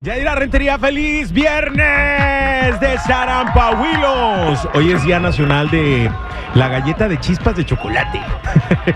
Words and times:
Yaira 0.00 0.34
Rentería, 0.34 0.78
feliz 0.78 1.32
viernes 1.32 2.78
de 2.80 2.98
Sarampahuilos. 3.06 4.68
Hoy 4.74 4.92
es 4.92 5.02
Día 5.04 5.18
Nacional 5.18 5.70
de 5.70 6.10
la 6.54 6.68
galleta 6.68 7.08
de 7.08 7.18
chispas 7.18 7.56
de 7.56 7.64
chocolate. 7.64 8.20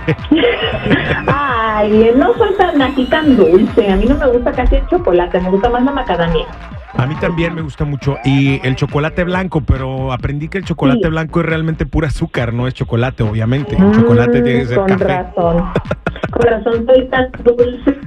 Ay, 1.26 2.12
no 2.16 2.34
soy 2.34 2.54
tan 2.56 2.80
así 2.82 3.04
tan 3.06 3.36
dulce. 3.36 3.90
A 3.90 3.96
mí 3.96 4.04
no 4.06 4.16
me 4.16 4.26
gusta 4.28 4.52
casi 4.52 4.76
el 4.76 4.86
chocolate, 4.88 5.40
me 5.40 5.50
gusta 5.50 5.70
más 5.70 5.82
la 5.82 5.92
macadamia. 5.92 6.46
A 6.94 7.06
mí 7.06 7.14
también 7.16 7.54
me 7.54 7.62
gusta 7.62 7.84
mucho. 7.84 8.18
Y 8.24 8.60
el 8.66 8.76
chocolate 8.76 9.24
blanco, 9.24 9.62
pero 9.62 10.12
aprendí 10.12 10.48
que 10.48 10.58
el 10.58 10.64
chocolate 10.64 11.00
Sí. 11.02 11.08
blanco 11.08 11.40
es 11.40 11.46
realmente 11.46 11.86
pura 11.86 12.08
azúcar, 12.08 12.52
no 12.52 12.66
es 12.68 12.74
chocolate, 12.74 13.22
obviamente. 13.22 13.76
El 13.76 13.92
chocolate 13.92 14.42
tiene 14.42 14.60
que 14.60 14.66
ser 14.66 14.78
Mm, 14.78 14.80
Con 14.80 14.98
café. 14.98 15.04
razón. 15.04 15.72
Con 16.30 16.42
razón 16.42 16.86
soy 16.86 17.08
tan 17.08 17.30
dulce. 17.42 17.96